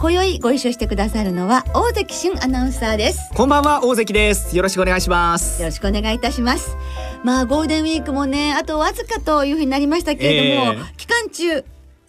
[0.00, 3.30] 今宵ご一緒してくださるのは大関俊アナウンサーです。
[3.34, 4.56] こんばんは大関です。
[4.56, 5.60] よろしくお願いします。
[5.60, 6.76] よろしくお願いいたします。
[7.24, 11.64] まあゴールデンウィークもねあとわずかというふうになりましたけれども、えー、期間中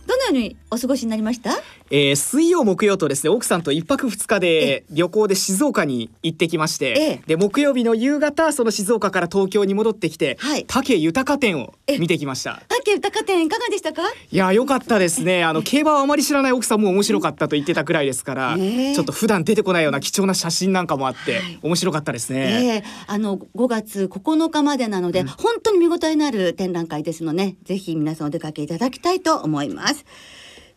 [0.06, 1.52] どのようにお過ごしになりました？
[1.92, 12.62] えー、水曜木曜とですね奥さんと一泊二日で旅行で静岡に行ってきまして、で木曜日の夕方その静岡から東京に戻ってきて、はい、竹豊店を見てきました。
[12.68, 14.04] 竹豊店いかがでしたか？
[14.32, 15.44] いや良かったですね。
[15.46, 18.92] あの競馬をあまり知らない奥さんも面白かったと言ってたくらいですから、え。
[18.92, 30.06] ー、ちょっと普段出てこないような貴重な写真なんかもあって、はい、面白かったですね、えー、あの5月9日までなので、うん、本当に見応えのある展覧会ですので、ね、ぜひ皆さんお出かけいただきたいと思います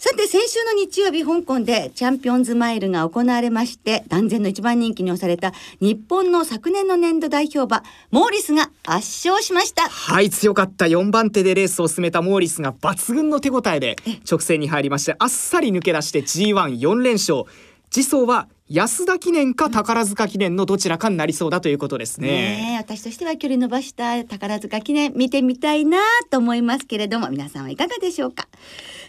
[0.04, 9.88] さて先週の日曜日香港でチャンピオンズマイルが行われまして断然の一番人気に押された日本の昨年の年度代表馬モーリスが圧勝しました。
[9.88, 13.94] はい強かった4番手でレースを進めたモーリスが抜群の手応えで
[14.28, 17.44] 直線に入りましてあっさり抜け出して G14 連勝
[17.92, 22.28] 次走は安田記念か宝塚記念のどちらかになりそうだということですね。
[22.28, 25.98] ね私としては距離伸ばした宝塚記念見てみたいな
[26.30, 28.48] と思いますけれども皆さんはいかがでしょうか？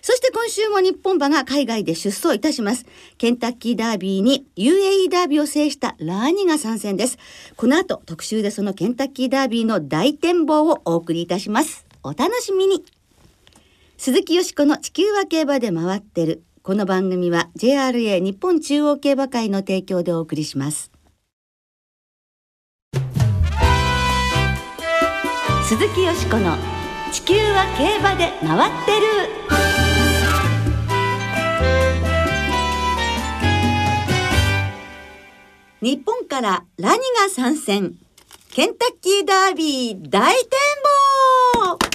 [0.01, 2.85] そして今週も日本馬が海外で出走いたします。
[3.17, 7.17] ケンタッキーダービーに UAE ダービーを制したラーニが参戦です。
[7.55, 11.85] この後特集でそのケンタッキーダービーの大展望をお送りいたします。
[12.03, 12.83] お楽しみに。
[13.97, 16.43] 鈴木よしこの地球は競馬で回ってる。
[16.65, 20.93] この番組は JRA 日本中央競馬会の提供でお送りします。
[25.67, 26.55] 鈴木よしこの
[27.11, 29.07] 地球は競馬で回ってる。
[35.81, 37.95] 日本からラニが参戦。
[38.51, 40.49] ケンタッキーダービー大展
[41.67, 41.92] 望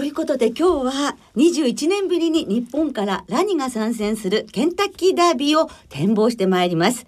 [0.00, 7.04] ということで今日は21年ぶりに日本からラニが参戦するケンタッキーダービーを展望してまいります。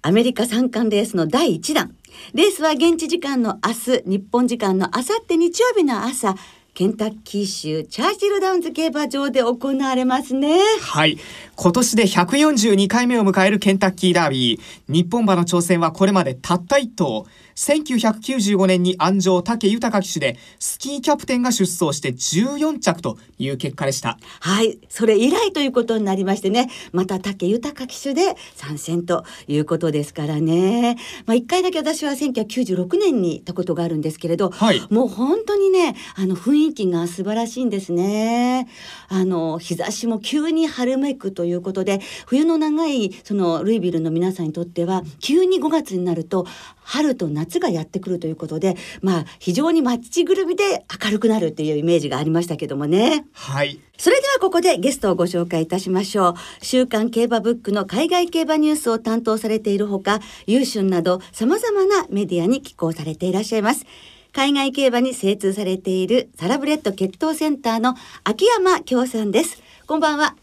[0.00, 1.94] アメリカ三冠レースの第1弾。
[2.32, 6.34] レースは現地時間の明日、日本時間の明後日日曜日の朝、
[6.72, 10.60] ケンタッキー州チャーチルダウンズ競馬場で行われますね。
[10.80, 11.18] はい。
[11.56, 14.60] 今年で142回目を迎えるケンタッキーダービー。
[14.90, 17.26] 日本馬の挑戦はこれまでたった1頭。
[17.58, 24.16] 1995年に安城武豊騎手でスキーキャプテンが出走して14着という結果でした。
[24.38, 24.78] はい。
[24.88, 26.70] それ以来ということになりましてね。
[26.92, 30.98] また武豊騎手で参戦ということですからね。
[31.26, 38.68] まあ一回だけ私は1996年に行ったことがあるんですけれど、はい、もう本当にねあの雰囲気が素晴らしいんですね。
[39.08, 46.46] あの日差しも急に春めくということで冬の長いそのルイビルの皆さんにとっては急に5月になると
[46.88, 53.24] 春と夏がやってくるということでまあ非常に街ぐるみで明るくなるっていうイメージがありましたけどもね。
[53.32, 53.80] はい。
[53.96, 56.34] それではここでゲストをご紹介いたしましょう。
[56.62, 63.86] 週刊競馬ブックの海外競馬ニュースを担当されているほか優春など様々なメディアに寄稿されていらっしゃいます。
[64.32, 67.94] 海外競馬に精通されているサラブレッド血統センターの
[68.24, 69.62] 秋山京さんです。
[69.86, 70.36] こんばんは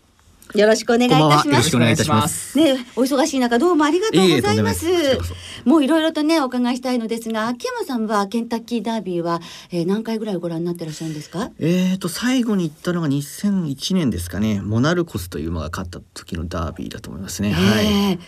[0.54, 2.10] よろしくお願いいたします。
[2.10, 2.58] ます。
[2.58, 4.90] ね、お忙しい中どうもありがとうございます。
[4.90, 4.96] いい
[5.66, 9.42] もういろいろとねお伺いしたいのですが、秋山さんはケンタッキーダービーは、
[9.72, 11.52] えー、何回ぐらいご覧になってらっしゃるんですか？
[11.60, 14.62] えっ、ー、と最後に行ったのが2001年ですかね。
[14.62, 17.52] モナルコスという馬が勝った時のダービーだと思いますね。
[17.52, 18.20] はい。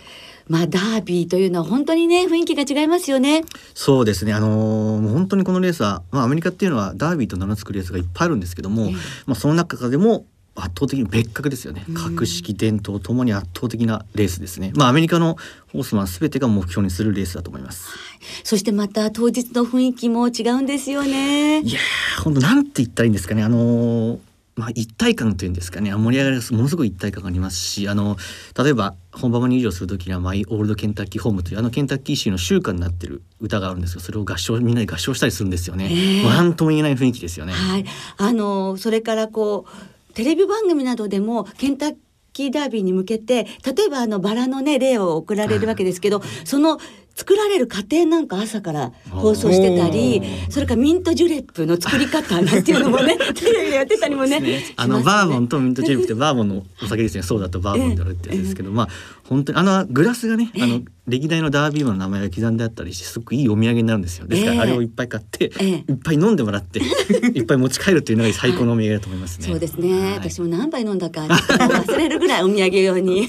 [0.47, 3.43] まあダービーというのは本当にね雰囲気が違いますよね。
[3.73, 4.33] そうですね。
[4.33, 8.93] あのー、本当にこのレースはまあアメリカっていうのはダービーと名の付くレースがいっぱいあるんですけども、えー、
[9.27, 10.25] まあその中でも
[10.57, 14.71] 圧倒的に別格ですよね、格式伝統ともに圧倒的なレースですね。
[14.75, 15.37] まあアメリカの
[15.71, 17.99] ホースマンすべてが目標にするレースだと思います、はい、
[18.43, 21.61] そしてまた当日の雰囲気も違うんですよね。
[21.61, 21.79] いや
[22.23, 23.43] 本当なんて言ったらいいんですかね。
[23.43, 24.19] あのー
[24.57, 25.93] まあ、一体感というんですかね。
[25.93, 28.17] 盛り上がりものすごい一体感がありますしあの
[28.57, 33.99] 例えば本番に入場する時には「マイ・オールド・ケンタッキー・ホーム」というあのケンタッキー州の集歌になってる歌があるんですよ。
[33.99, 35.89] それを合唱みんなで合唱したりするんですよね。
[35.91, 37.53] えー、なんとも言えない雰囲気ですよね。
[37.53, 37.85] はい、
[38.17, 41.95] あのそれからこうテレビ番組などでもケンタッ
[42.33, 46.79] キーダービーに向けて例えばあのバラのね例を送られるわけですけど、その
[47.17, 50.21] 作られる過程なんか朝から放送してたり
[50.51, 57.23] それからミントジュレップの作り方 なんていうのもねテレビでやってたりもね、ね、あのバーボンとミントジュレップってバーボンのお酒ですね。
[57.23, 58.89] そうだとバーボンであるってやつですけど、まあ
[59.23, 64.27] 本当にあのグラスがね、あの歴代のダービーマンの名前が刻んであったりしてすごくいいお土産になるんですよ。
[64.27, 66.79] ですからあれをいっぱい買って、いっぱい飲んでもらって
[67.33, 69.47] いっぱい持ち帰るっていうのが最高のお土産だと思いますね。
[69.47, 73.27] そうですね、私も何杯飲んだか忘れるぐらいお土産用に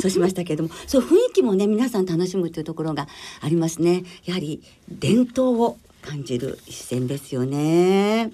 [0.00, 0.70] そうしましたけれども。
[0.86, 3.08] そう雰囲気もね皆さん楽しむというところが
[3.40, 4.04] ありますね。
[4.24, 8.30] やはり伝統を感じる一戦ですよね。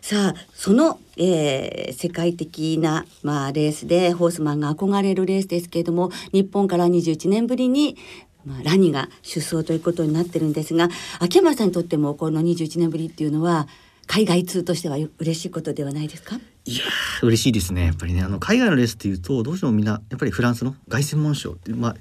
[0.00, 7.96] さあその、えー、世界的な、まあ、レースでホースマンが憧れるレースですけれども日本から21年ぶりに
[8.44, 10.88] まあ、ラニが出走ということになってるんですが
[11.18, 13.66] 秋山さんにとってもこの21年ぶりっていうのは
[14.06, 16.38] 海外通としては嬉しいことではないですか？
[16.66, 16.84] いや
[17.22, 17.86] 嬉しいですね。
[17.86, 18.22] やっぱりね。
[18.22, 21.96] あの海外のレースっていうとどうしてもみんなやっぱりフランスの凱旋門賞ってまあ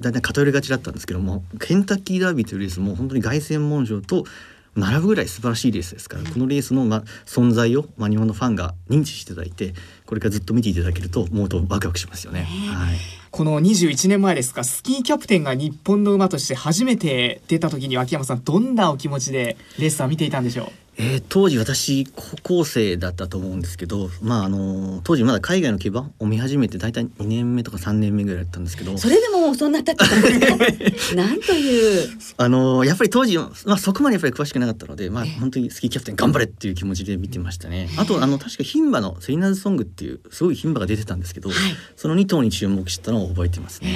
[0.00, 4.24] 大体偏りがちだったんですけどもケンタッキーダービーというレースも本当に凱旋門賞と
[4.74, 9.74] 並ぶぐらい素晴らしいレースですから、このレースの、ま、存在を、ま、日本のファンが認知していただいて
[10.06, 12.42] これからずっと見ていただけるともっとワクワクしますよね。
[12.72, 12.96] はい。
[13.30, 20.81] この21年前ですかスキーキャプテンが日本の馬として初めて出た時に秋山さんどんなお気持ちでレースは見ていたんでしょう？
[20.98, 28.98] えー、当時私高校生だったと思うんですけど、まあ、あの当時まだ海外の競馬を見始めて大体2年目とか3年目ぐらいだったんですけど。
[28.98, 30.04] それでもそんな経った
[31.16, 32.08] なんという。
[32.36, 37.88] あのやっぱり当時、まあ、そこまでやっぱり詳しくなかったので、まあ、本当にスキーキャプテン頑張れっていう気持ちで見てましたね。
[37.96, 41.58] あとあの確か牝馬のセリナーズソングっていうすごい牝馬が出てたんですけど、はい、
[41.96, 43.90] その2頭に注目したのを覚えてますね、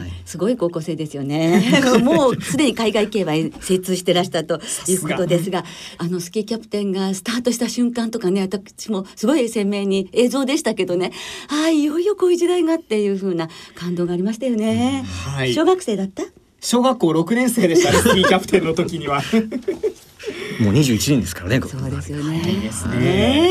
[0.00, 1.82] はい、すごい高校生ですよね。
[2.02, 5.64] もうすでに海外競馬に精通してらしたということですが
[5.98, 11.12] あのスキーキャプテンがスタートした瞬間とかね私もすごい鮮明に映像でしたけどね
[11.48, 15.04] ああいよいよこういう時代がっていう風な感動がありましたよね、
[15.36, 16.24] はい、小学生だった？
[16.60, 19.22] 小学校6年生でしたね スキーキャプテンの時には。
[20.60, 22.40] もう21年ですからねそうですよね。
[22.62, 23.50] ですね、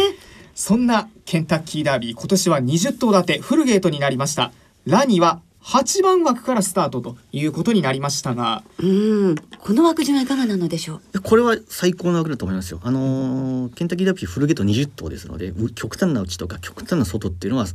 [0.55, 4.51] そんなケンタッキーダービー今年は20頭立てフルゲートになりました。
[4.85, 8.63] ラニは8番枠からスタートということになりましたが。
[8.79, 9.35] うん。
[9.59, 11.21] この枠順はいかがなのでしょう？
[11.21, 12.81] これは最高の枠だと思いますよ。
[12.83, 17.65] あのー、ケンタッキーダービーフルゲート20頭ですので極端な内とか極端な外っていうのは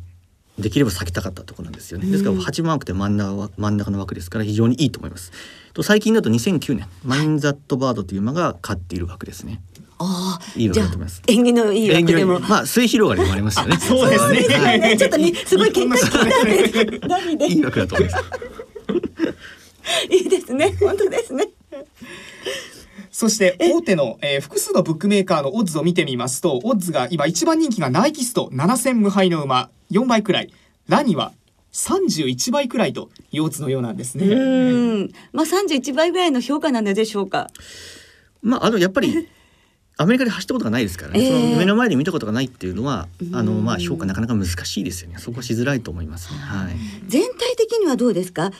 [0.58, 2.10] できれば避けたかったところなんですよね。
[2.10, 5.32] ですから8番枠って真ん中は真ん中の枠ですから非常にいいと思います。
[5.72, 6.86] と最近だと2009年。
[7.04, 9.62] マインザットバードという馬が勝っている枠ですね
[9.98, 11.22] ああ、いいわけだと思います。
[11.26, 13.76] 縁起のいい枠でも、まあ末広がりもありますよね。
[13.76, 14.96] そうですね。
[14.96, 17.46] ちょっとね、すごい喧嘩してたんで。
[17.46, 18.24] いい枠だと思います。
[20.10, 20.76] いいですね。
[20.80, 21.48] 本当ですね。
[23.10, 30.52] そして大手の、えー、複数のブックメーカーのオッズを見てみますとオッズが今一番人気がナイキスト7戦無敗の馬4倍くらい
[30.86, 31.32] ラニは
[31.72, 34.26] 31倍くらいというオッズのようなんですね。
[34.26, 37.48] うんまあ31倍ぐらいの評価なのでしょうか。
[38.40, 39.28] まああのやっぱり
[40.00, 45.18] アメリカで走ったことがないですからね、えー、その目の前で見たことがないっていうのはあのまあ評価なかなか難しいですよね。
[45.18, 46.76] そこはしづらいと思います、ね、はい、
[47.08, 48.52] 全体的にはどうですか？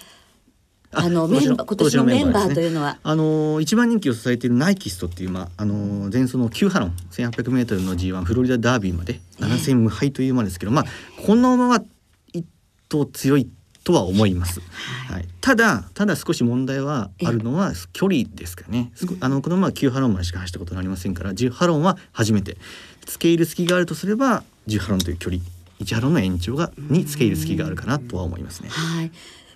[0.91, 10.85] あのメンバー今年のメンバーというのは、ね、あの一番人気を支えているナイキストっていうまああの前走の9ハロン1800メートルの G1 フロリダダービーまで7戦無敗という馬ですけど、まあ
[11.27, 11.83] この馬は
[12.33, 12.47] 一
[12.89, 13.49] 頭強い
[13.89, 14.61] とは思います。
[15.11, 18.93] はい、ただただ少し問題はあるのは距離ですかね。
[19.21, 22.59] あのこのまま9ハロンまでしか走ったことがありませんから10ハロンは初めて
[23.07, 25.43] 付け入る隙があるとすれば10ハロンという距離
[25.81, 28.69] 1ハロンの延長がに付け入る隙があるかなとは思いますね。
[28.69, 29.11] はい、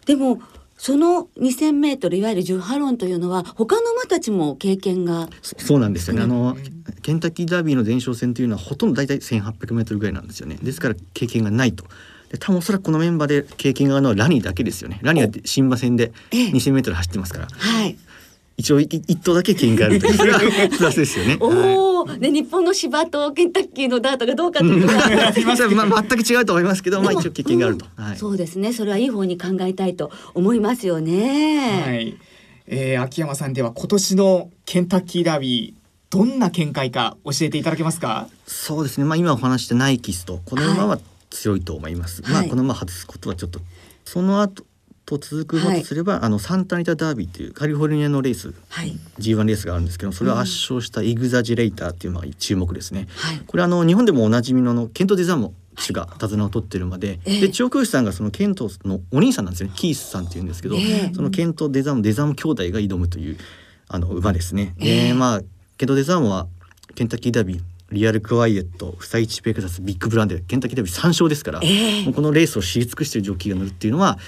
[0.06, 0.40] でも
[0.78, 6.22] その2000メートルいわゆる10ハロンというのは他の馬たちも経験がそうなんですよね。
[6.22, 6.56] あの
[7.02, 10.56] ケンタッキーダービーの前哨戦というのはほとんど大体1800メートルぐらいなんですよね。
[10.62, 11.84] ですから経験がないと。
[12.32, 14.98] で多分おそらくこのメンバーで経験があるのはラニーだけですよね。
[15.02, 17.96] ラニーは新馬戦で 2,000m 走ってますから、はい、
[18.56, 21.36] 一応一頭だけ経験があるというそれはプラスですよね。
[21.40, 24.94] おお、はい、日本の芝とケンタッキーのダートがどうかというのは、
[25.86, 28.04] まあ全く違うと思いますけど、まあ一応経験があると、うん。
[28.04, 28.72] はい、そうですね。
[28.72, 31.82] それはいい方に考えたいと思いますよね。
[31.84, 32.16] はい。
[32.66, 38.28] えー、秋山さんでは今年のケンタッキーダービーどんな見解か教えていただけますか？
[38.46, 39.04] そうですね。
[39.04, 41.00] まあ今お話したナイキスとこの馬は
[41.32, 42.22] 強いと思います。
[42.22, 43.60] はい、まあこのまま外すことはちょっと
[44.04, 44.64] その後
[45.04, 53.08] と続くもとすれば、はい、あのサンタニタダービーというカリフォルニアのレース、はい、G1 レースがあるんですけどそれを圧勝したイグザジレーターっていうのが注目ですね。
[53.16, 59.70] はい、これあの日本でもおなじみののケント・デザモ氏が手綱を取ってるまで、はい、で調教師さんがそのケントのお兄さんなんですね。
[59.74, 63.38] キースさんっていうんですけど、えー、そのケント・デザモデザモ兄弟が挑むという
[63.88, 64.74] あの馬ですね。
[64.78, 65.40] えー、まあ
[65.78, 66.46] ケント・デザモは
[66.94, 67.60] ケンタッキーダービー
[67.92, 74.18] リアルクワイエットフサイチペクサスビッグブランデーケンタッキーダービー3勝ですから、えー、このレースを知り尽くしているジョッキーが乗るっていうのは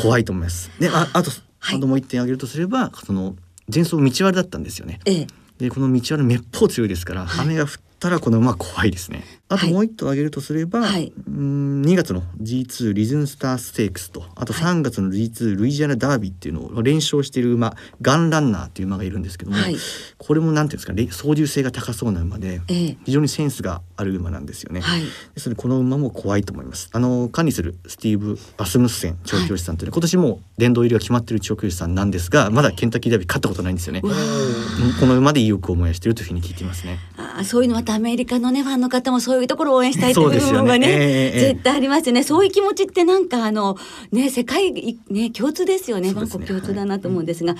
[0.00, 0.70] 怖いと思います。
[0.78, 3.36] でああとあともう一点挙げるとすればその
[3.72, 5.00] 前走道割だったんですよね。
[5.06, 5.26] ええ、
[5.58, 7.68] でこの道割めっぽう強いですから、はい、雨が降っ
[8.04, 9.24] たらこの馬怖いですね。
[9.48, 19.76] あともう一頭挙げるとすれば、はい、うん2月の G2 リズンスターステークスとあと3月の G2 ルイジアナダービーっていうのを連勝している馬ガンランナーっていう馬がいるんですけども、はい、
[20.18, 24.80] これもなんていうんですか操縦性が高そうな馬で、非常にセンスがある馬なんですよね。
[24.80, 26.88] はい、ですのでこの馬も怖いと思います。
[26.92, 34.00] あの管理するスティーブ・アスムスセン調教師さんというのは、今年も殿堂入りが決まっている調教師さんなんですがまだケンタッキーダービー勝ったことないんですよね。
[34.00, 36.98] この馬で意欲を燃やしているというふうに聞いていますね。
[37.16, 42.22] あそういうのまたアメリカのねファンの方もそういうところを応援したいという部分がね、ねえー、絶対ありますよね。
[42.22, 43.76] そういう気持ちってなんかあの
[44.10, 44.72] ね世界
[45.10, 46.12] ね共通ですよね。
[46.12, 47.54] バンコク共通だなと思うんですが。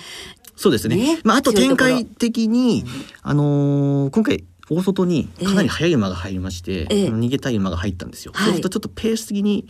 [0.57, 0.97] そうですね。
[0.97, 2.85] ねまああと展開的に
[3.23, 8.33] あのー、今回大外にかなり速い馬が入りまして、えー、逃げたい馬が入ったんですよ。
[8.35, 9.67] そうするとちょっとペース的に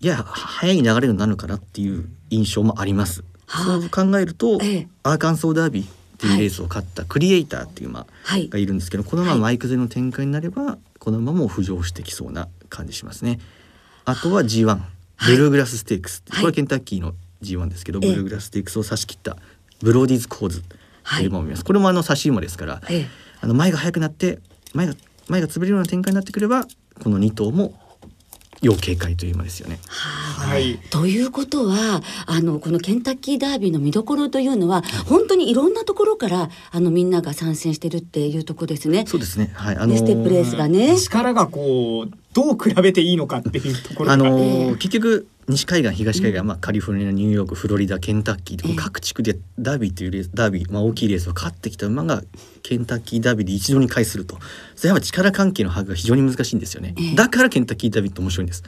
[0.00, 3.24] いや速い流れになるのかなっていう印象もあります。
[3.46, 6.36] そう考えると、えー、アーカンソーダービーってい。
[6.36, 13.40] うレースを勝ったクリエイターっていう馬がいるんですけど、はい、この馬マイク勢の展開になればこの馬も浮上してきそうな感じしますね。
[14.04, 14.14] あ。
[14.14, 14.78] とは G1
[15.26, 19.36] ブルーグラスステークス、はい、これはケンタッキーの G1 ですけど、ブルーグラスステークスを差し切った
[19.80, 20.76] ブローディーズ構図と
[21.22, 22.82] いう馬を見ます、これもあの差し馬ですから、
[23.40, 24.38] あの前が速くなって
[24.74, 24.94] 前が
[25.28, 26.66] 前が潰れるような展開になってくれば
[27.02, 27.74] この2頭も
[28.62, 29.78] 要警戒という馬ですよね。
[29.88, 39.04] はい、ということはあのこのケンタッキーダービーの見どころというのは、本当にいろんなところからあのみんなが参戦してるっていうところですね。
[39.06, 39.50] そうですね。
[39.54, 39.76] はい。
[39.76, 40.96] あのー、ステップレースがね。
[40.96, 52.22] 力がこうどう比べていいのかっていうところあのー、結局西海岸東海岸、まあ、カリフォルニアニューヨークフロリダケンタッキー各地区でダービーというレースダービー、まあ、大きいレースを勝ってきた馬が
[52.62, 54.38] ケンタッキーダービーで一度に回すると
[54.74, 58.62] それは力関係の把握が非常に難しいんですよね、だからケンタッキーダービーって面白いんです。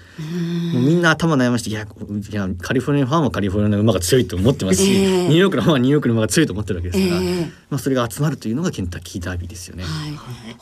[0.73, 10.13] もうみんな頭悩ましていやいやカリフォルニアファンはカリフォルニアの馬が強いと思ってますし、ニューヨークのファンはニューヨークの馬が強いと思ってるわけですから、まあ、それが集まるというのがケンタッキーダービーですよね、はい、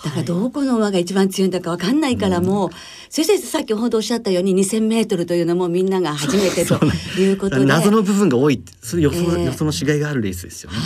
[0.05, 2.71] だからどこの馬が一番強いんだか分かんないからもう、
[3.09, 6.79] 先生さっきほどおっしゃったように 2,000m というのもみんなが初めてと
[7.19, 7.65] いうことで。
[7.73, 10.77] 謎の部分が多いそれ予想,、えー、予想のしがいがあるレースですよね。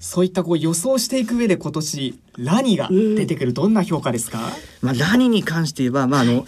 [0.00, 4.40] そういったこう予想していく上で今年ラニが出てくる、どんな評価ですか、
[4.80, 6.44] まあ、ラニに関して言えば、まああの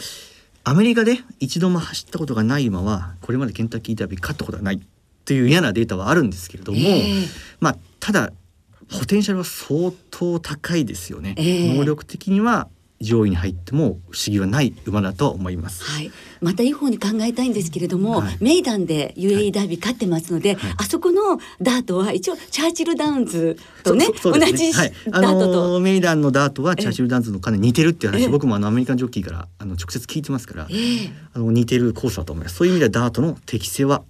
[0.65, 4.81] アメリカで一度も走ったことがない馬はこれまでケンタッキーダービー勝ったことがない
[5.25, 7.27] という嫌なデータはあるんですけれども、えー、
[7.61, 8.33] まあただ
[8.99, 12.69] ポテンシャルは相当高いですよね、えー、能力的には
[13.03, 15.85] 上位に入っても不思議はない馬だと思います。
[15.85, 30.69] はい、またいい方に考えたいんですけれども、はい、メイダンで UAE ダービー勝ってますので、はい、あそこのダートは一応チャーチルダウンズとね、ね、同じ、はい、ダートと、あのメイダンのダートはチャーチルダウンズのかなり似てるっていう話、僕もあのアメリカンジョッキーからあの直接聞いてますから、
[31.35, 32.57] あの似てるコースだと思います。
[32.57, 34.03] そういう意味ではダートの適性は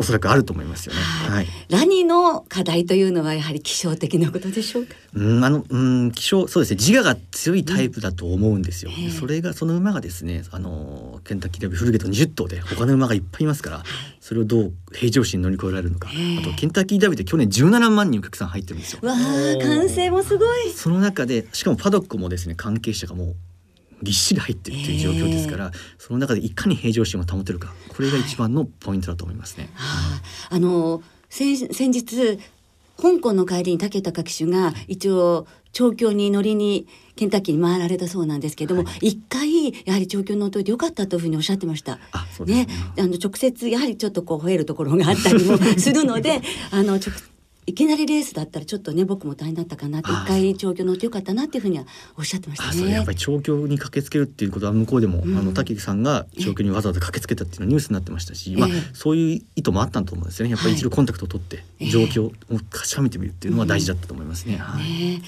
[0.00, 1.00] おそらくあると思いますよね。
[1.00, 1.46] はい。
[1.68, 4.94] ラニの課題というのはやはり気象的なことでしょうか？
[5.14, 6.76] うん、あの、うん、気象、そうですね。
[6.76, 8.92] 自我が強いタイプだと思うんですよ。
[8.96, 13.82] うん、それが、その馬がですね、あの、ケンタッキーダビフルゲート20頭で、他の馬がいっぱいいますから。
[14.20, 16.08] それをどう平常心乗り越えられるのか。
[16.10, 19.00] あと、ケンタッキーダビって去年17万人お客さん入ってるんですよ。
[19.02, 19.16] わあ、
[19.60, 20.70] 歓声もすごい。
[20.74, 23.36] その中で、しかもパドックもですね、関係者がもう。
[24.02, 29.70] ぎっしり入ってるっていう状況ですから、その中でいかに平常心を保てるかこれが一番のポイントだと思いますね。
[29.74, 32.38] はい、あの先先日
[33.00, 41.98] 香港の帰りに武田騎手が一応調教に乗りにケンタッキーに回られたそうなんですけども一、はい、回やはり調教に乗っといてよかったというふうにおっしゃってました。
[42.12, 42.66] あね、ね、
[42.98, 46.40] あの直接やはりちょっとこう吠えるところがあったりもするので
[46.72, 47.12] あの直
[47.68, 51.84] いきなりレースだったらちょっとね僕も大変だったかなって一回調教乗ってよかったなっていうふうには
[52.16, 52.92] おっしゃってましたね。
[52.92, 60.52] やっぱり調教に駆けつけるっていうことは向こうでも、うん、あの滝さんが調教にわざわざ駆けつけたっていうのはニュースになってましたし、まあそういう意図もあったと思うんですよね。
[60.52, 62.32] やっぱり一度コンタクトを取って状況を
[62.70, 64.56] 確かめてみるっていうのは大事だったと思いますね。
[64.56, 65.22] はい、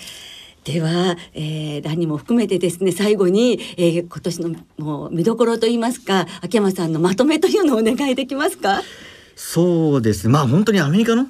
[0.64, 8.80] では、えー、何も含めてですね最後に、えー、今年のもう見どころといいますか秋山さんのまとめというのをお願いできますか？
[9.36, 11.26] そうですまあ本当にアメリカの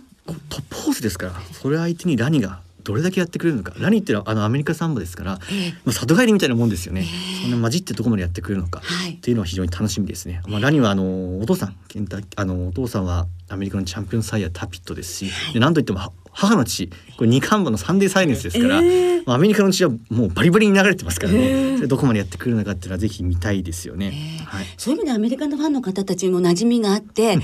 [0.48, 3.72] トップホースですからそれ相手にラニがどれだけやってくれるのか。
[3.78, 5.38] ラニっていうのはあのアメリカサンバですから、
[5.84, 7.04] まあ、里帰りみたいなもんですよね、
[7.42, 16.00] そんな混じってどこまでやってくれるのか、っていうのは非常に楽しみですね、まあ、ラニはあのお父さんケンタあのお父さんはアメリカのチャンピオンサイヤタピットですし、で何といっても
[16.32, 27.42] 母の父これ二冠馬のサンデーサイレンスですから、えー、まあ、アメリカの血はもうバリバリに流れてますからね、えー、どこまでやってくるのかっていうのはぜひ見たいですよね、えー、はい、そういう意味でアメリカのファンの方たちにも馴染みがあって、うん、あ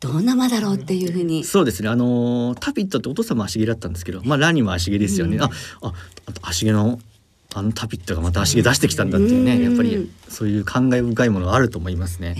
[0.00, 1.44] どんな馬だろうっていうふうに。
[1.44, 1.88] そうですね。
[1.88, 5.50] あのタピットってお父様足毛だったんですけどまあラニも足毛ですよね、うん、あ
[5.82, 5.92] あ
[6.42, 6.98] 足毛の
[7.52, 12.36] あのタピットがまた足毛出してきたんだっていうね、やっぱりそういう感慨深いものがあると思いますね。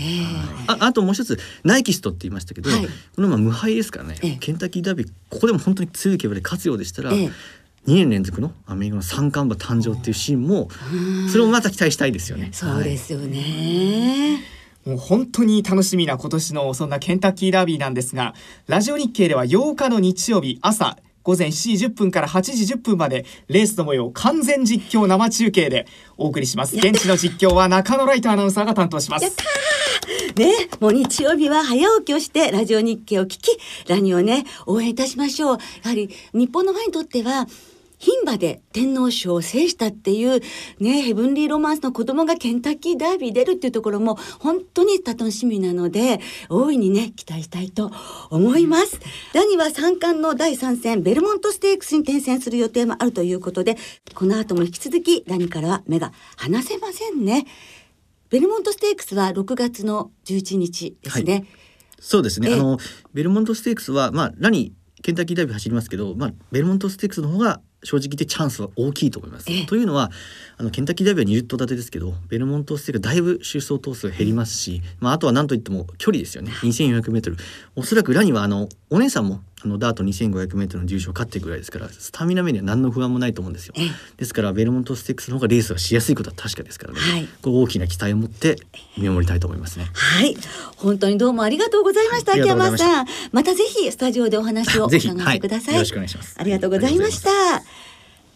[0.67, 7.29] ああともう一つナイキストって言いましたけど、はい、このまま無敗ですからね、ケンタッキーダービーここでも本当に強い競馬で勝つようでしたら、2
[7.87, 10.69] 年連続のアメリカの三冠馬誕生っていうシーンも
[11.29, 12.49] それもまた期待したいですよね。
[12.53, 14.39] そうですよね、
[14.85, 18.33] もう本当に楽しみな今年のそんなケンタッキーダービーなんですが
[18.67, 25.85] ラジオ日経では8日の日曜日朝午前7時10分から8時10分までレースの模様を完全実況生中継で
[26.17, 26.75] お送りします。
[26.75, 29.37] 現地の実況は中野ライトアナウンサーが担当します。
[30.35, 35.57] ね、もう日曜日は早起きをしてラジオ日経を聞きラニをね応援いたしましょう。
[35.83, 37.47] やはり日本のファンにとっては
[38.01, 40.41] 牝馬で天皇賞を制したっていう
[40.79, 47.91] ねヘブンリーロマンスの子供がケンタッキーダービー出るっていうところも本当に楽しみなので大いにね期待したいと
[48.31, 48.99] 思います。
[49.33, 53.77] ラニは三冠の第3戦ベルモントステークスに転戦する予定もあるということで
[54.15, 57.45] この後も引き続きラニからは目が離せませんね。
[58.31, 61.45] ベルモントステークスは6月の11日ですね、はい、
[61.99, 62.53] そうですね。
[62.53, 62.79] あの
[63.13, 69.65] ベルモントステークスはまあラニケンタッキーダービー走りますけど、まあ、ベルモントステークスの方が正直言ってチャンスは大きいと思います。
[69.65, 70.11] というのは
[70.57, 76.51] あのケンタッキーダービーは20頭立てですけどベルモントステークだいぶ出走頭数が減りますし、まあ、あとは何といっても距離ですよね。
[76.51, 77.37] 2400m
[77.75, 83.75] おそらく裏にはあのお姉さんもあのダート 2500m の重賞勝ってるぐらいですからスタミナ面には何の不安もないと思うんですよ。
[84.17, 88.57] ですからベルモントステークスの方がレースがしやすいことは確かですからね、はい、こ大きな期待を持って
[88.97, 89.87] 見守りたいと思いますね。
[89.93, 90.35] はい。
[90.77, 93.07] 本当にどうもありがとうございました秋山さん。
[93.31, 93.51] また。
[93.51, 96.35] ぜひスタジオでお話を伺ってください、はい、よろしくお願いします。
[96.39, 97.29] ありがとうございました。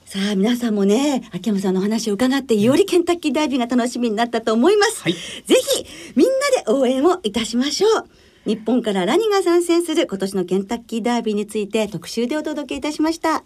[0.05, 5.19] さあ皆さんもね秋山さんの話を伺ってよりケンタッキーダービーが楽しみになったと思います、はい、ぜ
[5.55, 8.07] ひみんなで応援をいたしましょう
[8.45, 13.43] 日本からラニが参戦する今年のケンタッキーダービーについて特集でお届けいたしました。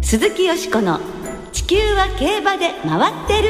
[0.00, 1.00] 鈴木よしこの
[1.52, 3.48] 地球は競馬で回ってる。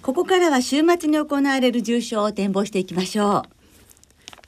[0.00, 3.42] ここからは週末に行われる重賞を展望していきましょう。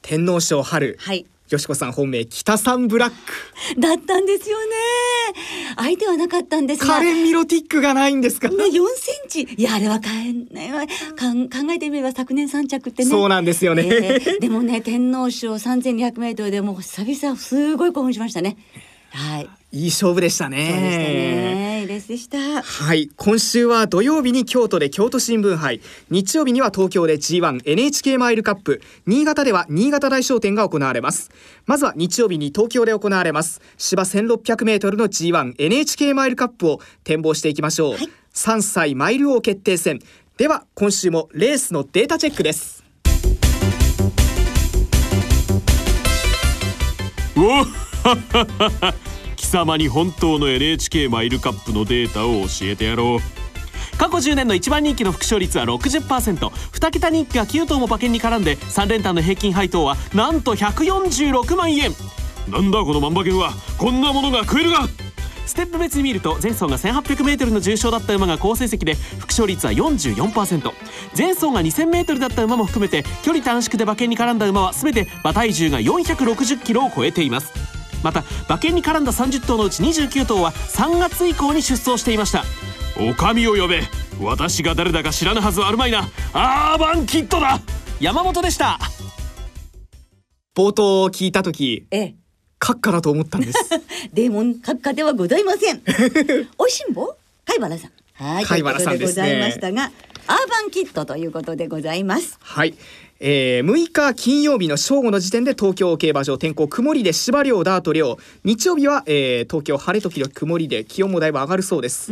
[0.01, 0.97] 天皇賞春。
[0.99, 3.81] はいよしこさん本命北さんブラック。
[3.81, 4.73] だったんですよね。
[5.77, 6.95] 相手はなかったんですが。
[6.95, 8.49] カレンミロティックがないんですか？
[8.49, 9.43] ね4センチ。
[9.57, 13.11] いやあれは買えないかん考えてみれば昨年3着ってね。
[13.11, 18.57] そうなんですよね、えー、でもね天皇賞3200メートルでもう久々すごい興奮しましたね。
[19.11, 20.69] はいいい勝負でしたね。
[20.71, 21.87] そうでしたね。
[21.93, 22.63] レースでした。
[22.63, 25.81] はい、今週は土曜日に京都で京都新聞杯、
[26.11, 31.31] 日曜日には東京で G1 NHK マイルカップ、新潟では新潟大商店が行われます。
[31.67, 37.93] まずは日曜日に東京で行われます芝1600メートルの G1 NHK マイルカップを展望していきましょう。
[37.95, 40.01] はい、3歳マイル王決定戦。
[40.37, 42.83] では今週もレースのデータチェックです。
[47.37, 47.65] お
[48.03, 49.22] 貴
[49.53, 53.99] 様に本当の NHK マイルカップのデータを教えてやろう。
[53.99, 61.93] 過去10年の一番人気の副賞率は 60%2 桁人気が9頭も馬券に絡んで3連単の平均配当はなんと146万円。
[62.49, 63.53] なんだこの万馬券は。
[63.79, 64.89] こんなものが食えるが。
[65.45, 70.73] ステップ別に見ると前走が 1800m の重賞だった馬が好成績で副賞率は44%
[71.19, 77.72] 前走が 2000m だった馬も含めて距離短縮で馬券に絡んだ馬は全て馬体重が 460kg を超えています
[78.03, 82.45] また馬券に絡んだ30頭のうち29頭は3月以降に出走していました。
[82.99, 83.83] お上を呼べ。
[84.21, 86.09] 私が誰だか知らぬはずあるまいな。
[86.33, 87.61] アーバンキッドだ。
[88.01, 88.79] 山本でした。
[90.55, 92.15] 冒頭を聞いた時ええ。
[92.61, 93.59] 閣下だと思ったんです。
[94.13, 95.83] デーモン閣下ではございません。
[96.59, 97.17] おいしんぼ？
[97.45, 97.91] 貝原さん。
[98.15, 99.91] はい貝原さんでございましたがアー
[100.29, 102.39] バンキッドということでございます。
[102.41, 102.75] はい
[103.25, 112.11] えー、6日金曜日の正午の時点で東京競馬場天候曇りで芝涼ダート涼日曜日は、えー、東京晴れ時々曇りで気温もだいぶ上がるそうです。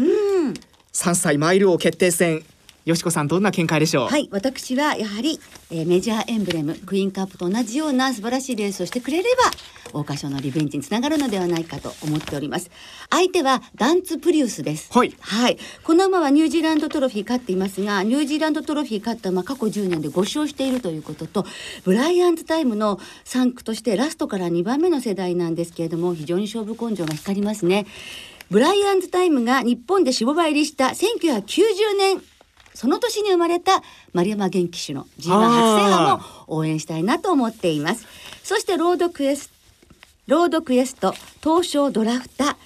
[0.93, 2.45] 3歳マイル王決定戦
[2.87, 4.09] よしこさんどんな見解でしょう？
[4.09, 5.39] はい私はやはり、
[5.71, 9.51] えー、メジャーエンブレムクイーンカップと同じような素晴らしいレースをしてくれれば
[9.85, 12.71] 桜花賞のリベンジにつながるのではないかと思っております。
[13.11, 14.91] 相手はダンツプリウスです。
[14.93, 21.45] はい、はい、この馬はニュージーランドトロフィー勝っていますがニュージーランドトロフィー勝った馬過去10年で5勝しているということと
[21.85, 27.87] ブライアンズタイムの3区としてラストから2番目の世代なんですけれども非常に勝負根性が光りますね。
[28.51, 32.23] ブライアンズタイムが日本で種牡馬入りした1990年
[32.75, 38.07] その年に生まれた丸山元気騎手の G1 初制覇も応援したいなと思っています。
[38.43, 39.51] そしてロードクエス
[40.27, 42.57] ロードクエスト東証ドラフタ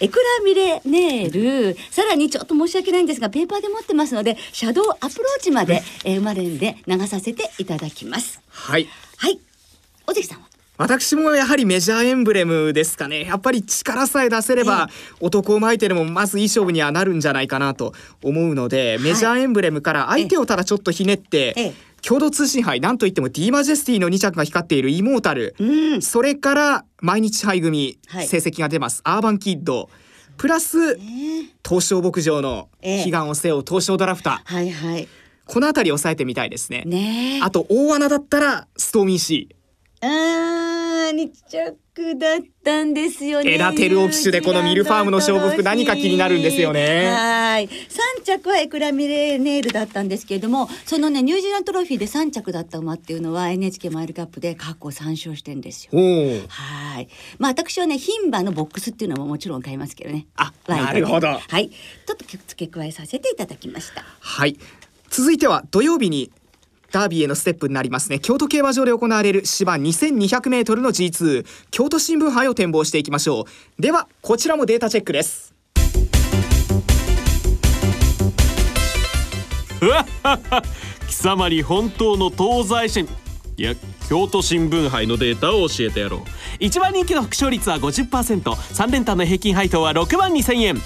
[0.00, 1.76] エクラミレネール。
[1.90, 8.40] さらにちょっと申し訳ないんですがペーパーで持ってますのでシャドウアプローチまで、えー、生まれんで流させていただきます。
[8.48, 8.88] はい。
[9.16, 9.40] はい。
[10.06, 10.47] 尾関さんは？
[10.78, 13.24] 私もやはりメジャーエンブレムですかね。
[13.24, 14.88] やっぱり力さえ出せれば、
[15.20, 29.00] 男を巻いてでもまずいい勝負にはなるんじゃないかなと思うので、はい、メジャーエンブレムから相手をただちょっとひねって、ええ、共同通信杯なんといっても D マジェスティの2着が光っているイモータル、うん、それから毎日杯組、成績が出ます。
[29.02, 29.90] アーバンキッド。
[30.36, 30.96] プラス、
[31.68, 35.08] 東証牧場の悲願を背負う東証ドラフター、はいはい、
[35.46, 37.40] この辺り抑えてみたいですね。
[37.42, 39.57] あと大穴だったらストーミーシー
[40.00, 43.54] あー2着だったんですよね。
[43.54, 47.10] エラテルオ騎手でこのミルファームの勝負服何か気になるんですよね。
[47.10, 47.68] はい。
[47.68, 55.98] 3着はエクラミレネールだったんですけれども、そのねニュージーランドトロフィーで3着だった馬っていうのは NHK マイルカップで過去3勝してんですよ。
[56.48, 57.08] はい。
[57.38, 60.26] まあ私はね牝馬のボックスっていうのももちろん買いますけどね。
[60.36, 61.28] あ、なるほど。
[61.28, 61.70] はい。
[61.70, 64.04] ちょっと付け加えさせていただきました。
[64.20, 64.56] はい。
[65.10, 66.30] 続いては土曜日に
[66.90, 68.18] ダービーへのステップになりますね。
[68.18, 73.46] 京都競馬場で行われる芝 2200m の G2 京都新聞杯を展望していきましょ
[73.78, 73.82] う。
[73.82, 75.54] ではこちらもデータチェックです。
[81.08, 83.08] 貴様に本当の東西線
[83.56, 83.74] いや
[84.08, 86.20] 京都新聞杯のデータを教えてやろう。
[86.60, 90.80] 一番人気の副勝率は 50%3 連単の平均配当は6万2000円。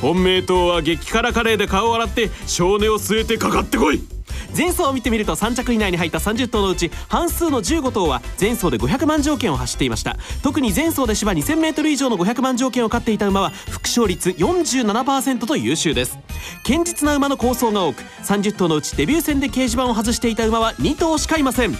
[0.00, 4.13] 本命党は激辛カレーで顔を洗って少年を据えてかかってこい。
[4.56, 10.16] 前走を見てみると3着以内に入った30頭のうち半数の15頭は前走で500万条件を走っていました。
[10.42, 16.18] 特に前走で芝 2000m 以上の500万条件を勝っていた馬は副勝率47%と優秀です。
[16.66, 21.76] 堅実な馬の構想が多く30頭のうちデビュー戦で掲示板を外していた馬は2頭しかいません。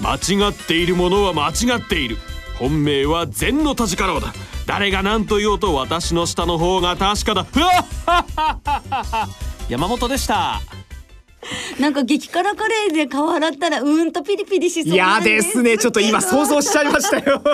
[0.00, 2.18] 間違っているものは間違っている。
[2.58, 4.32] 本命は禅の田力王だ。
[4.66, 7.46] 誰が何と言おうと私の下の方が確かだ。
[9.68, 10.60] 山本でした
[11.80, 15.78] なんか激辛カレーで顔洗ったらうんとピリピリしそうなんですですね。
[15.78, 17.42] ちょっと今想像しちゃいましたよ。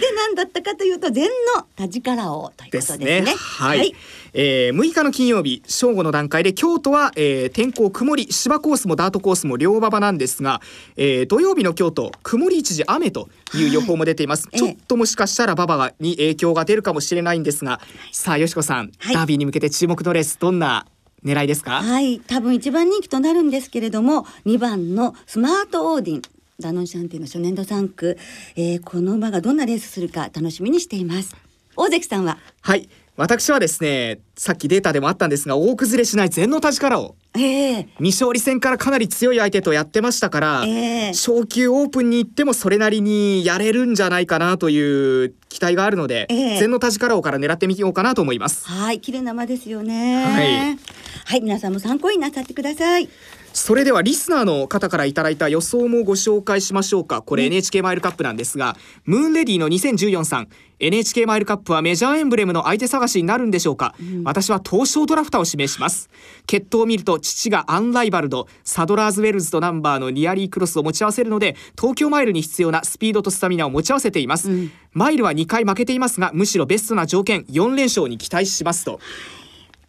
[0.00, 3.04] で何だったかというと禅の田力王ということですね。
[3.04, 3.34] ですね。
[3.36, 3.94] はい、はい、
[4.32, 10.62] えー、6日の金曜日正午の段階で京都は、えー、天候曇り芝コースもダートコースも両馬場なんですが、
[10.96, 17.80] えー、土曜日の京都曇り一時雨という予報も出ています、はい、ちょっともしかしたら馬場に影響が出るかもしれないんですが、
[18.12, 20.86] さあよしこさん、はい、ダービーに向けて注目のレースどんな
[21.24, 21.82] 狙いですか？
[21.82, 22.20] はい。
[22.20, 26.22] 多分一番人気となるんですけれども2番のスマートオーディン。
[26.60, 28.18] ダノンシャンティの初年度3区、
[28.54, 31.34] えー、この馬がどんなレースするか楽しみにしています。
[31.74, 32.36] 大関さんは？
[32.60, 32.88] はい
[33.20, 37.16] 私はですねさっきデータでもあったんですが大崩れしない全の立力を。
[37.34, 50.78] えー、未勝利戦からかなり強い相手とやってましたから、えー、昇級オープンに行ってもそれなりにやれるんじゃないかなという期待があるので、えー、全の田力王から狙ってみようかなと思いますはい綺麗な馬ですよねはい
[51.26, 53.08] はい皆さんも参考になさってください
[53.52, 57.22] それではリスナーの方からいただいた予想もご紹介しましょうか。
[57.22, 66.08] これ NHK マイルカップなんですが、ムーンレディの2014さん NHK マイルカップはメジャーエンブレムの相手探しになるんでしょうか、うん、私はトウショウドラフタを指名します。
[66.46, 79.00] 血統を見ると父がアンライバルドサドラーズウェルズとナンバーのニアリークロスを持ち合わせるので東京マイルに必要なスピードとスタミナを持ち合わせています、うん、マイルは2回負けていますがむしろベストな条件4連勝に期待しますと。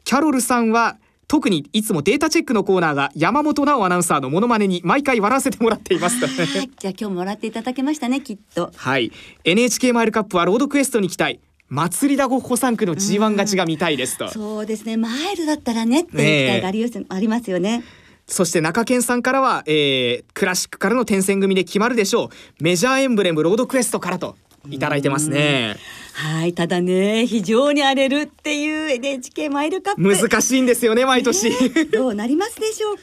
[0.04, 0.98] キャロルさんは
[1.32, 6.20] 特にいつもデータチェックのコーナーが山本直アナウンサーのモノマネに毎回笑わせてもらっています。
[6.20, 8.70] とじゃあ今日もらっていただけましたねきっと。
[8.76, 9.14] はい。
[9.46, 11.40] NHK マイルカップはロードクエストに期待
[11.70, 14.98] 祭りだごっこ3区の G1 勝ちが見たいですと、そうですね。
[14.98, 17.86] マイルだったらねっていう期待があり,、ね、ありますよね。
[18.28, 22.30] そして中堅さんからは、えー、クラシックからの転戦組で決まるでしょう。
[22.62, 24.36] メジャーエンブレムロードクエストからと
[24.70, 25.76] いただいてますね。
[26.14, 30.02] はいただね非常に荒れるっていう NHK マイルカップ。
[30.02, 33.02] 難しいんですよね毎年、ね、どうなりますでしょうか。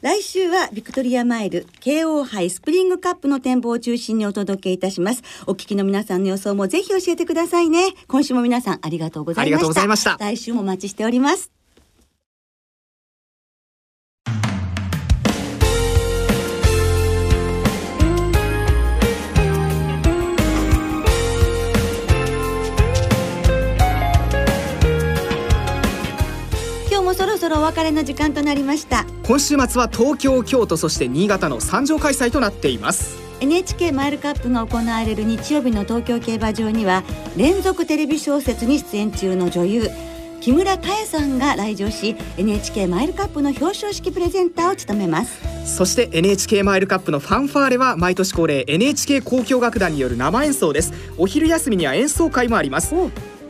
[0.00, 5.22] 来週はビクトリアマイル KO 杯スプリングカップの展望を中心にお届けいたします。
[5.46, 7.92] お聞きの皆さんの予想もぜひ教えてくださいね。
[8.06, 10.16] 今週も皆さんありがとうございました。
[10.18, 11.63] 来週もお待ちしております
[27.44, 29.04] そろお別れの時間となりました。
[29.26, 33.18] 今週末は東京京都そして新潟の三条開催となっています。
[33.40, 37.02] NHK マイルカップが行われる日曜日の東京競馬場には
[37.36, 39.90] 連続テレビ小説に出演中の女優
[40.40, 45.38] 木村多江さんが来場し NHK マイルカップの表彰式プレゼンターを務めます。
[45.66, 50.94] そして NHK マイルカップのファンファーレは毎年恒例 NHK 交響楽団による生演奏です。
[51.18, 52.94] お昼休みには演奏会もあります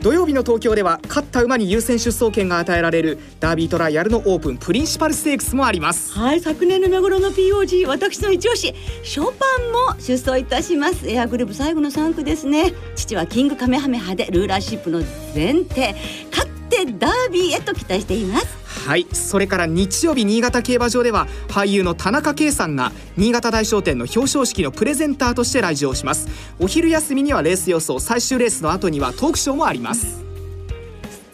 [0.05, 6.13] 土曜日の東京では勝った馬に優先出走権が与えられるダービートライアルのオープンプリンシパルステークスもあります。
[6.13, 11.09] はい昨年の目頃の POG 私の一押しショパンも出走いたします。
[11.09, 12.71] エアグルーヴ最後の産駒ですね。
[12.95, 14.99] 父はキングカメハメハでルーラーシップの
[15.33, 15.95] 全弟。
[16.29, 18.64] 勝ってダービーへと期待しています。
[18.85, 19.07] はい。
[19.13, 26.27] それから日曜日新潟競馬場では俳優の田中圭さんが新潟大賞典の表彰式のプレゼンターとして来場します。
[26.59, 30.23] お昼休みにはレース予想最終レースの後にはトークショーもあります。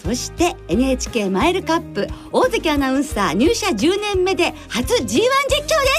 [0.02, 5.28] そして NHK マイルカップ大関アナウンサー入社10年目で初 G1 実況で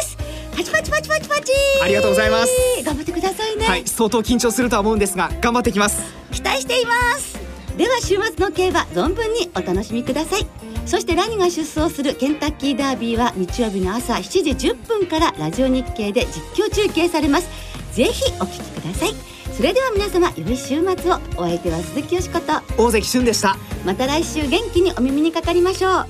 [0.02, 0.16] す。
[0.56, 1.52] パチパチパチパチパチ。
[1.82, 2.52] ありがとうございます。
[2.82, 3.66] 頑張ってくださいね。
[3.66, 3.86] はい。
[3.86, 6.02] 相当緊張するとは思うんですが頑張ってきます。
[6.32, 10.46] 期待していますでは週末の競馬存分にお楽しみください。
[10.84, 17.48] そしてラニが出走するケンタッキーダービーは日曜日の朝7時10分からラジオ日経で実況中継されます。
[17.92, 19.14] ぜひお聞きください。
[19.54, 21.20] それでは皆様良い週末を。
[21.36, 22.82] お相手は鈴木よしこと。
[22.82, 23.56] 大関俊でした。
[23.84, 26.06] また来週元気にお耳にかかりましょう。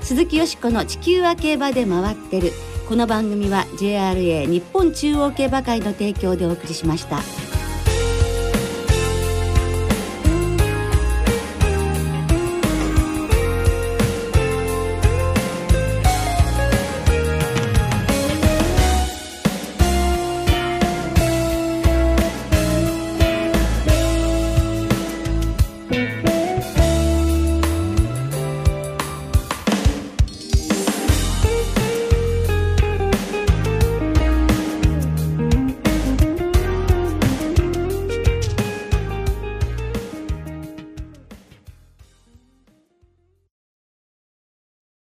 [0.00, 2.52] 鈴木よしこの地球は競馬で回ってる。
[2.88, 7.20] この番組は JRA 日本中央競馬会の提供でお送りしました。